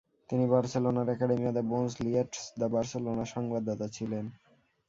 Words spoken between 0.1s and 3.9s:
তিনি বার্সেলোনার অ্যাকাডেমিয়া দ্য বোনস লিয়েট্রস দ্য বার্সেলোনার সংবাদদাতা